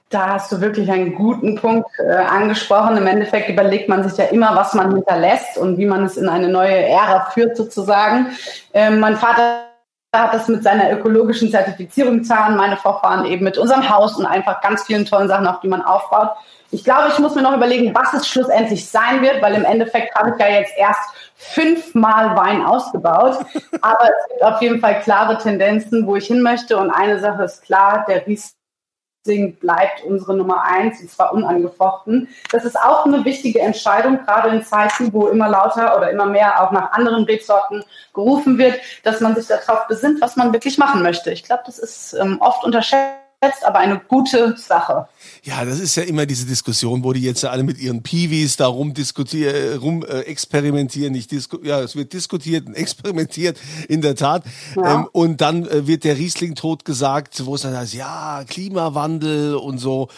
Da 0.09 0.29
hast 0.29 0.51
du 0.51 0.61
wirklich 0.61 0.89
einen 0.91 1.15
guten 1.15 1.55
Punkt 1.55 1.89
äh, 1.97 2.13
angesprochen. 2.13 2.95
Im 2.95 3.07
Endeffekt 3.07 3.49
überlegt 3.49 3.89
man 3.89 4.07
sich 4.07 4.17
ja 4.17 4.25
immer, 4.25 4.55
was 4.55 4.73
man 4.73 4.93
hinterlässt 4.93 5.57
und 5.57 5.77
wie 5.77 5.85
man 5.85 6.05
es 6.05 6.15
in 6.15 6.29
eine 6.29 6.47
neue 6.47 6.87
Ära 6.87 7.31
führt 7.31 7.57
sozusagen. 7.57 8.27
Ähm, 8.73 8.99
mein 8.99 9.17
Vater 9.17 9.65
hat 10.13 10.33
das 10.33 10.47
mit 10.47 10.63
seiner 10.63 10.91
ökologischen 10.91 11.49
Zertifizierung 11.49 12.21
getan, 12.21 12.55
meine 12.55 12.77
Vorfahren 12.77 13.25
eben 13.25 13.43
mit 13.43 13.57
unserem 13.57 13.89
Haus 13.89 14.15
und 14.17 14.25
einfach 14.25 14.61
ganz 14.61 14.83
vielen 14.83 15.05
tollen 15.05 15.27
Sachen, 15.27 15.47
auf 15.47 15.59
die 15.59 15.67
man 15.67 15.81
aufbaut. 15.81 16.29
Ich 16.71 16.83
glaube, 16.83 17.09
ich 17.09 17.19
muss 17.19 17.35
mir 17.35 17.41
noch 17.41 17.55
überlegen, 17.55 17.93
was 17.93 18.13
es 18.13 18.27
schlussendlich 18.27 18.87
sein 18.87 19.21
wird, 19.21 19.41
weil 19.41 19.55
im 19.55 19.65
Endeffekt 19.65 20.15
habe 20.15 20.31
ich 20.31 20.39
ja 20.39 20.47
jetzt 20.47 20.73
erst 20.77 20.99
fünfmal 21.35 22.35
Wein 22.35 22.63
ausgebaut. 22.63 23.45
Aber 23.81 24.03
es 24.03 24.29
gibt 24.29 24.43
auf 24.43 24.61
jeden 24.61 24.79
Fall 24.79 25.01
klare 25.01 25.37
Tendenzen, 25.37 26.07
wo 26.07 26.15
ich 26.15 26.27
hin 26.27 26.41
möchte. 26.41 26.77
Und 26.77 26.89
eine 26.89 27.19
Sache 27.19 27.43
ist 27.43 27.61
klar, 27.61 28.05
der 28.07 28.25
Riesling 28.25 29.57
bleibt 29.59 30.03
unsere 30.03 30.35
Nummer 30.35 30.63
eins, 30.63 31.01
und 31.01 31.09
zwar 31.09 31.33
unangefochten. 31.33 32.29
Das 32.51 32.63
ist 32.63 32.79
auch 32.79 33.05
eine 33.05 33.25
wichtige 33.25 33.59
Entscheidung, 33.59 34.19
gerade 34.23 34.49
in 34.49 34.63
Zeiten, 34.63 35.11
wo 35.13 35.27
immer 35.27 35.49
lauter 35.49 35.97
oder 35.97 36.09
immer 36.11 36.25
mehr 36.25 36.63
auch 36.63 36.71
nach 36.71 36.91
anderen 36.93 37.25
Rebsorten 37.25 37.83
gerufen 38.13 38.57
wird, 38.57 38.79
dass 39.03 39.19
man 39.19 39.35
sich 39.35 39.47
darauf 39.47 39.87
besinnt, 39.87 40.21
was 40.21 40.35
man 40.35 40.53
wirklich 40.53 40.77
machen 40.77 41.01
möchte. 41.01 41.31
Ich 41.31 41.43
glaube, 41.43 41.63
das 41.65 41.79
ist 41.79 42.13
ähm, 42.13 42.37
oft 42.39 42.63
unterschätzt 42.63 43.24
aber 43.63 43.79
eine 43.79 43.99
gute 43.99 44.55
Sache. 44.57 45.07
Ja, 45.43 45.63
das 45.63 45.79
ist 45.79 45.95
ja 45.95 46.03
immer 46.03 46.25
diese 46.25 46.45
Diskussion, 46.45 47.03
wo 47.03 47.13
die 47.13 47.21
jetzt 47.21 47.43
ja 47.43 47.49
alle 47.49 47.63
mit 47.63 47.77
ihren 47.77 48.01
Piwis 48.03 48.57
da 48.57 48.67
rum 48.67 48.93
diskutieren, 48.93 49.77
rum 49.79 50.03
äh, 50.03 50.21
experimentieren, 50.21 51.13
nicht 51.13 51.31
disku 51.31 51.57
ja, 51.63 51.79
es 51.81 51.95
wird 51.95 52.13
diskutiert 52.13 52.67
und 52.67 52.73
experimentiert, 52.75 53.57
in 53.87 54.01
der 54.01 54.15
Tat. 54.15 54.43
Ja. 54.75 54.95
Ähm, 54.95 55.09
und 55.11 55.41
dann 55.41 55.67
äh, 55.67 55.87
wird 55.87 56.03
der 56.03 56.17
Riesling 56.17 56.55
tot 56.55 56.85
gesagt, 56.85 57.45
wo 57.45 57.55
es 57.55 57.61
dann 57.61 57.77
heißt, 57.77 57.93
ja, 57.93 58.43
Klimawandel 58.47 59.55
und 59.55 59.77
so. 59.77 60.09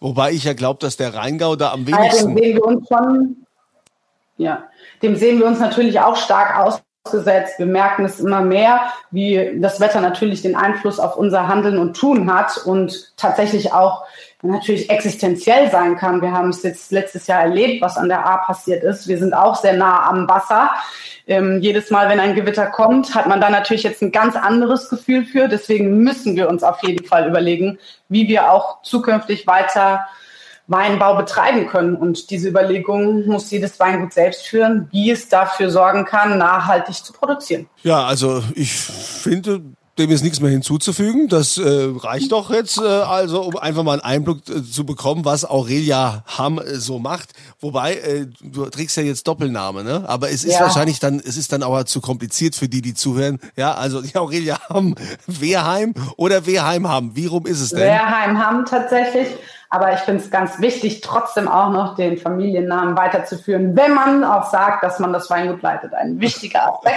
Wobei 0.00 0.32
ich 0.32 0.44
ja 0.44 0.52
glaube, 0.52 0.78
dass 0.80 0.96
der 0.96 1.14
Rheingau 1.14 1.56
da 1.56 1.72
am 1.72 1.86
wenigsten. 1.86 2.30
Ja, 2.30 2.34
dem 2.34 2.36
sehen 2.36 2.54
wir 2.56 2.64
uns 2.64 2.88
schon, 2.88 3.36
ja, 4.36 4.64
dem 5.02 5.16
sehen 5.16 5.38
wir 5.38 5.46
uns 5.46 5.58
natürlich 5.58 5.98
auch 6.00 6.16
stark 6.16 6.58
aus 6.58 6.82
ausgesetzt. 7.06 7.58
Wir 7.58 7.66
merken 7.66 8.04
es 8.04 8.20
immer 8.20 8.40
mehr, 8.40 8.80
wie 9.10 9.58
das 9.60 9.80
Wetter 9.80 10.00
natürlich 10.00 10.42
den 10.42 10.56
Einfluss 10.56 10.98
auf 10.98 11.16
unser 11.16 11.48
Handeln 11.48 11.78
und 11.78 11.96
Tun 11.96 12.32
hat 12.32 12.58
und 12.64 13.12
tatsächlich 13.16 13.72
auch 13.72 14.04
natürlich 14.42 14.90
existenziell 14.90 15.70
sein 15.70 15.96
kann. 15.96 16.20
Wir 16.20 16.32
haben 16.32 16.50
es 16.50 16.62
jetzt 16.62 16.92
letztes 16.92 17.26
Jahr 17.26 17.42
erlebt, 17.42 17.80
was 17.80 17.96
an 17.96 18.08
der 18.08 18.26
A 18.26 18.38
passiert 18.38 18.84
ist. 18.84 19.08
Wir 19.08 19.18
sind 19.18 19.34
auch 19.34 19.56
sehr 19.56 19.74
nah 19.74 20.08
am 20.08 20.28
Wasser. 20.28 20.70
Ähm, 21.26 21.60
jedes 21.60 21.90
Mal, 21.90 22.08
wenn 22.08 22.20
ein 22.20 22.34
Gewitter 22.34 22.66
kommt, 22.66 23.14
hat 23.14 23.26
man 23.26 23.40
da 23.40 23.50
natürlich 23.50 23.82
jetzt 23.82 24.02
ein 24.02 24.12
ganz 24.12 24.36
anderes 24.36 24.88
Gefühl 24.88 25.24
für. 25.24 25.48
Deswegen 25.48 25.98
müssen 25.98 26.36
wir 26.36 26.48
uns 26.48 26.62
auf 26.62 26.82
jeden 26.82 27.04
Fall 27.04 27.28
überlegen, 27.28 27.78
wie 28.08 28.28
wir 28.28 28.52
auch 28.52 28.82
zukünftig 28.82 29.46
weiter 29.46 30.06
Weinbau 30.68 31.16
betreiben 31.16 31.66
können. 31.66 31.96
Und 31.96 32.30
diese 32.30 32.48
Überlegung 32.48 33.26
muss 33.26 33.50
jedes 33.50 33.78
Weingut 33.78 34.12
selbst 34.12 34.46
führen, 34.46 34.88
wie 34.90 35.10
es 35.10 35.28
dafür 35.28 35.70
sorgen 35.70 36.04
kann, 36.04 36.38
nachhaltig 36.38 36.96
zu 36.96 37.12
produzieren. 37.12 37.68
Ja, 37.82 38.04
also 38.04 38.42
ich 38.54 38.72
finde, 38.72 39.62
dem 39.98 40.10
ist 40.10 40.22
nichts 40.22 40.40
mehr 40.40 40.50
hinzuzufügen. 40.50 41.28
Das 41.28 41.56
äh, 41.56 41.88
reicht 41.96 42.32
doch 42.32 42.50
jetzt, 42.50 42.78
äh, 42.78 42.84
also 42.84 43.42
um 43.42 43.56
einfach 43.56 43.82
mal 43.82 43.92
einen 43.92 44.02
Einblick 44.02 44.48
äh, 44.48 44.62
zu 44.62 44.84
bekommen, 44.84 45.24
was 45.24 45.44
Aurelia 45.44 46.22
Hamm 46.26 46.58
äh, 46.58 46.74
so 46.74 46.98
macht. 46.98 47.32
Wobei, 47.60 47.94
äh, 47.94 48.26
du 48.42 48.66
trägst 48.66 48.96
ja 48.96 49.02
jetzt 49.02 49.26
Doppelname, 49.26 49.84
ne? 49.84 50.04
Aber 50.06 50.30
es 50.30 50.44
ist 50.44 50.54
ja. 50.54 50.60
wahrscheinlich 50.60 51.00
dann, 51.00 51.20
es 51.20 51.36
ist 51.36 51.52
dann 51.52 51.62
aber 51.62 51.86
zu 51.86 52.00
kompliziert 52.00 52.56
für 52.56 52.68
die, 52.68 52.82
die 52.82 52.94
zuhören. 52.94 53.38
Ja, 53.56 53.74
also 53.74 54.02
die 54.02 54.16
Aurelia 54.16 54.58
Hamm, 54.68 54.96
Wehrheim 55.26 55.94
oder 56.16 56.44
Wehrheim 56.44 56.88
Hamm. 56.88 57.16
Wie 57.16 57.26
rum 57.26 57.46
ist 57.46 57.60
es 57.60 57.70
denn? 57.70 57.80
Wehrheim 57.80 58.38
Hamm 58.38 58.66
tatsächlich. 58.66 59.28
Aber 59.76 59.92
ich 59.92 60.00
finde 60.00 60.22
es 60.22 60.30
ganz 60.30 60.58
wichtig, 60.58 61.02
trotzdem 61.02 61.48
auch 61.48 61.70
noch 61.70 61.96
den 61.96 62.16
Familiennamen 62.16 62.96
weiterzuführen, 62.96 63.76
wenn 63.76 63.92
man 63.92 64.24
auch 64.24 64.50
sagt, 64.50 64.82
dass 64.82 64.98
man 64.98 65.12
das 65.12 65.28
Weingut 65.28 65.60
leitet. 65.60 65.92
Ein 65.92 66.18
wichtiger 66.18 66.72
Aspekt. 66.72 66.96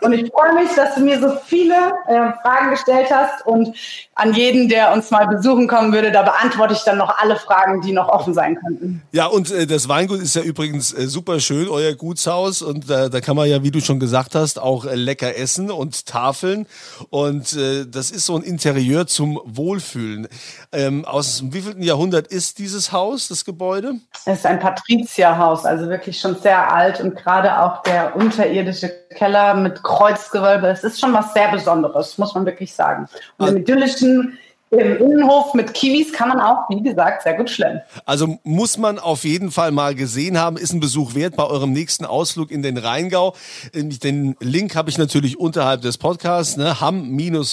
Und 0.00 0.12
ich 0.12 0.28
freue 0.32 0.52
mich, 0.54 0.74
dass 0.74 0.96
du 0.96 1.02
mir 1.02 1.20
so 1.20 1.36
viele 1.46 1.76
äh, 2.08 2.32
Fragen 2.42 2.70
gestellt 2.70 3.12
hast. 3.12 3.46
Und 3.46 3.76
an 4.16 4.34
jeden, 4.34 4.68
der 4.68 4.92
uns 4.92 5.12
mal 5.12 5.28
besuchen 5.28 5.68
kommen 5.68 5.92
würde, 5.92 6.10
da 6.10 6.22
beantworte 6.22 6.74
ich 6.74 6.80
dann 6.80 6.98
noch 6.98 7.16
alle 7.16 7.36
Fragen, 7.36 7.80
die 7.80 7.92
noch 7.92 8.08
offen 8.08 8.34
sein 8.34 8.56
könnten. 8.56 9.02
Ja, 9.12 9.26
und 9.26 9.52
äh, 9.52 9.68
das 9.68 9.88
Weingut 9.88 10.20
ist 10.20 10.34
ja 10.34 10.42
übrigens 10.42 10.92
äh, 10.92 11.06
super 11.06 11.38
schön, 11.38 11.68
euer 11.68 11.94
Gutshaus. 11.94 12.60
Und 12.60 12.90
äh, 12.90 13.08
da 13.08 13.20
kann 13.20 13.36
man 13.36 13.48
ja, 13.48 13.62
wie 13.62 13.70
du 13.70 13.80
schon 13.80 14.00
gesagt 14.00 14.34
hast, 14.34 14.58
auch 14.58 14.84
äh, 14.84 14.96
lecker 14.96 15.36
essen 15.36 15.70
und 15.70 16.06
Tafeln. 16.06 16.66
Und 17.10 17.52
äh, 17.52 17.86
das 17.86 18.10
ist 18.10 18.26
so 18.26 18.34
ein 18.34 18.42
Interieur 18.42 19.06
zum 19.06 19.40
Wohlfühlen. 19.44 20.26
Ähm, 20.72 21.04
aus 21.04 21.38
dem 21.38 21.54
wievielten 21.54 21.84
Jahrhundert 21.84 22.15
Jahrhundert 22.16 22.32
ist 22.32 22.58
dieses 22.58 22.92
Haus, 22.92 23.28
das 23.28 23.44
Gebäude? 23.44 23.94
Es 24.24 24.38
ist 24.38 24.46
ein 24.46 24.58
Patrizierhaus, 24.58 25.64
also 25.64 25.88
wirklich 25.88 26.18
schon 26.18 26.36
sehr 26.36 26.72
alt 26.72 27.00
und 27.00 27.14
gerade 27.14 27.58
auch 27.58 27.82
der 27.82 28.16
unterirdische 28.16 28.88
Keller 29.10 29.54
mit 29.54 29.82
Kreuzgewölbe. 29.82 30.68
Es 30.68 30.82
ist 30.82 31.00
schon 31.00 31.12
was 31.12 31.34
sehr 31.34 31.50
Besonderes, 31.50 32.18
muss 32.18 32.34
man 32.34 32.46
wirklich 32.46 32.74
sagen. 32.74 33.08
Und 33.38 33.48
im 33.48 33.56
idyllischen 33.58 34.38
im 34.70 34.96
Innenhof 34.96 35.54
mit 35.54 35.74
Kiwis 35.74 36.12
kann 36.12 36.28
man 36.28 36.40
auch, 36.40 36.68
wie 36.68 36.82
gesagt, 36.82 37.22
sehr 37.22 37.34
gut 37.34 37.48
schlemmen. 37.48 37.80
Also 38.04 38.40
muss 38.42 38.78
man 38.78 38.98
auf 38.98 39.22
jeden 39.22 39.52
Fall 39.52 39.70
mal 39.70 39.94
gesehen 39.94 40.38
haben, 40.38 40.56
ist 40.56 40.72
ein 40.72 40.80
Besuch 40.80 41.14
wert 41.14 41.36
bei 41.36 41.44
eurem 41.44 41.72
nächsten 41.72 42.04
Ausflug 42.04 42.50
in 42.50 42.62
den 42.62 42.76
Rheingau. 42.76 43.36
Den 43.74 44.34
Link 44.40 44.74
habe 44.74 44.90
ich 44.90 44.98
natürlich 44.98 45.38
unterhalb 45.38 45.82
des 45.82 45.98
Podcasts, 45.98 46.56
ne, 46.56 46.80
ham-wein.de. 46.80 47.44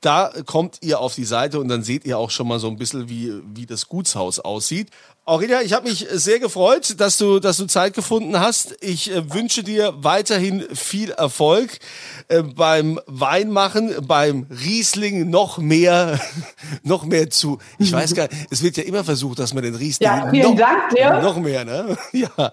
Da 0.00 0.30
kommt 0.46 0.78
ihr 0.80 1.00
auf 1.00 1.14
die 1.14 1.24
Seite 1.24 1.60
und 1.60 1.68
dann 1.68 1.82
seht 1.82 2.06
ihr 2.06 2.16
auch 2.18 2.30
schon 2.30 2.48
mal 2.48 2.58
so 2.58 2.68
ein 2.68 2.78
bisschen, 2.78 3.10
wie, 3.10 3.34
wie 3.54 3.66
das 3.66 3.88
Gutshaus 3.88 4.40
aussieht. 4.40 4.88
Aurelia, 5.28 5.60
ich 5.60 5.72
habe 5.72 5.88
mich 5.88 6.06
sehr 6.08 6.38
gefreut, 6.38 7.00
dass 7.00 7.18
du, 7.18 7.40
dass 7.40 7.56
du 7.56 7.66
Zeit 7.66 7.94
gefunden 7.94 8.38
hast. 8.38 8.76
Ich 8.80 9.10
äh, 9.10 9.34
wünsche 9.34 9.64
dir 9.64 9.92
weiterhin 9.96 10.64
viel 10.72 11.10
Erfolg 11.10 11.80
äh, 12.28 12.42
beim 12.42 13.00
Weinmachen, 13.06 14.06
beim 14.06 14.46
Riesling 14.50 15.28
noch 15.28 15.58
mehr, 15.58 16.20
noch 16.84 17.04
mehr 17.04 17.28
zu. 17.28 17.58
Ich 17.78 17.92
weiß 17.92 18.14
gar 18.14 18.28
nicht, 18.28 18.46
es 18.50 18.62
wird 18.62 18.76
ja 18.76 18.84
immer 18.84 19.02
versucht, 19.02 19.40
dass 19.40 19.52
man 19.52 19.64
den 19.64 19.74
Riesling 19.74 20.06
ja, 20.08 20.30
vielen 20.30 20.50
noch, 20.50 20.56
Dank 20.56 20.90
dir. 20.94 21.20
noch 21.20 21.38
mehr, 21.38 21.64
ne? 21.64 21.98
Ja. 22.12 22.52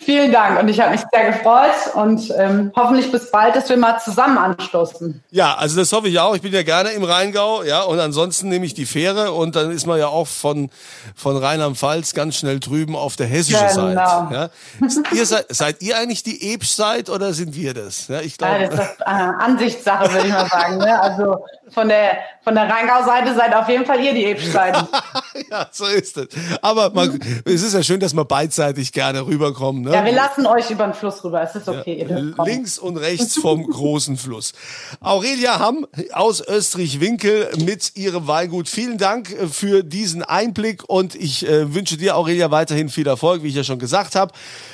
Vielen 0.00 0.32
Dank 0.32 0.58
und 0.58 0.68
ich 0.68 0.80
habe 0.80 0.92
mich 0.92 1.02
sehr 1.12 1.32
gefreut 1.32 1.94
und 1.94 2.32
ähm, 2.38 2.72
hoffentlich 2.74 3.12
bis 3.12 3.30
bald, 3.30 3.54
dass 3.54 3.68
wir 3.68 3.76
mal 3.76 3.98
zusammen 3.98 4.38
anstoßen. 4.38 5.22
Ja, 5.30 5.56
also 5.56 5.76
das 5.76 5.92
hoffe 5.92 6.08
ich 6.08 6.18
auch. 6.18 6.34
Ich 6.34 6.40
bin 6.40 6.52
ja 6.52 6.62
gerne 6.62 6.90
im 6.90 7.04
Rheingau, 7.04 7.62
ja, 7.62 7.82
und 7.82 8.00
ansonsten 8.00 8.48
nehme 8.48 8.64
ich 8.64 8.72
die 8.72 8.86
Fähre 8.86 9.32
und 9.32 9.56
dann 9.56 9.70
ist 9.70 9.86
man 9.86 9.98
ja 9.98 10.08
auch 10.08 10.26
von, 10.26 10.70
von 11.14 11.36
Rheinland-Pfalz 11.36 12.14
ganz 12.14 12.36
schnell 12.36 12.60
drüben 12.60 12.96
auf 12.96 13.16
der 13.16 13.26
hessischen 13.26 13.68
genau. 13.68 14.30
Seite. 14.30 14.50
Ja. 14.80 14.88
ihr 15.12 15.26
seid, 15.26 15.46
seid 15.50 15.82
ihr 15.82 15.98
eigentlich 15.98 16.22
die 16.22 16.54
Ebsch-Seite 16.54 17.12
oder 17.12 17.34
sind 17.34 17.54
wir 17.54 17.74
das? 17.74 18.08
Ja, 18.08 18.20
ich 18.20 18.38
glaube. 18.38 18.62
Ja, 18.62 18.68
das 18.68 18.80
ist 18.80 19.00
äh, 19.00 19.04
Ansichtssache, 19.04 20.12
würde 20.12 20.28
ich 20.28 20.32
mal 20.32 20.48
sagen. 20.48 20.78
Ne? 20.78 21.00
Also 21.00 21.44
von 21.68 21.88
der, 21.88 22.18
von 22.42 22.54
der 22.54 22.70
Rheingau-Seite 22.70 23.34
seid 23.34 23.54
auf 23.54 23.68
jeden 23.68 23.84
Fall 23.84 24.00
ihr 24.00 24.14
die 24.14 24.24
Ebsch-Seite. 24.24 24.88
ja, 25.50 25.68
so 25.72 25.86
ist 25.86 26.16
es. 26.16 26.28
Aber 26.62 26.90
man, 26.90 27.18
es 27.44 27.62
ist 27.62 27.74
ja 27.74 27.82
schön, 27.82 28.00
dass 28.00 28.14
man 28.14 28.26
beidseitig 28.26 28.92
gerne 28.92 29.26
rüberkommen. 29.26 29.82
Ne? 29.82 29.92
Ja, 29.92 30.04
wir 30.04 30.12
lassen 30.12 30.46
euch 30.46 30.70
über 30.70 30.84
den 30.84 30.94
Fluss 30.94 31.22
rüber. 31.24 31.42
Es 31.42 31.54
ist 31.54 31.68
okay. 31.68 32.06
Ja, 32.08 32.44
links 32.44 32.78
und 32.78 32.96
rechts 32.96 33.34
vom 33.40 33.66
großen 33.66 34.16
Fluss. 34.16 34.52
Aurelia 35.00 35.58
Hamm 35.58 35.86
aus 36.12 36.40
Österreich-Winkel 36.40 37.50
mit 37.64 37.96
ihrem 37.96 38.26
Weingut. 38.26 38.68
Vielen 38.68 38.98
Dank 38.98 39.32
äh, 39.32 39.48
für 39.48 39.82
diesen 39.82 40.22
Einblick 40.22 40.84
und 40.88 41.14
ich 41.14 41.46
äh, 41.46 41.74
wünsche 41.74 41.96
dir, 41.96 42.16
Aurelia, 42.16 42.50
weiterhin 42.50 42.88
viel 42.88 43.06
Erfolg, 43.06 43.42
wie 43.42 43.48
ich 43.48 43.54
ja 43.54 43.64
schon 43.64 43.78
gesagt 43.78 44.14
habe. 44.14 44.32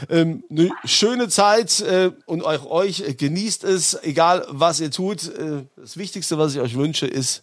Ähm, 0.08 0.44
eine 0.50 0.70
schöne 0.84 1.28
Zeit 1.28 1.80
äh, 1.80 2.10
und 2.26 2.44
auch 2.44 2.70
euch 2.70 3.00
äh, 3.00 3.14
genießt 3.14 3.64
es, 3.64 3.98
egal 4.02 4.46
was 4.48 4.80
ihr 4.80 4.90
tut. 4.90 5.28
Äh, 5.28 5.64
das 5.76 5.96
Wichtigste, 5.96 6.38
was 6.38 6.54
ich 6.54 6.60
euch 6.60 6.76
wünsche, 6.76 7.06
ist 7.06 7.42